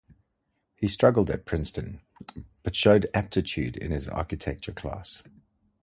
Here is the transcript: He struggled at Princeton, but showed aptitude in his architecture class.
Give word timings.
He 0.73 0.87
struggled 0.87 1.29
at 1.29 1.45
Princeton, 1.45 2.01
but 2.63 2.75
showed 2.75 3.07
aptitude 3.13 3.77
in 3.77 3.91
his 3.91 4.07
architecture 4.09 4.73
class. 4.73 5.23